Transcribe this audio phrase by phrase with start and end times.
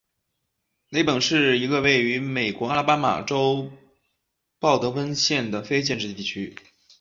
[0.89, 3.71] 雷本是一个位于美国阿拉巴马州
[4.57, 6.55] 鲍德温县的非建制地区。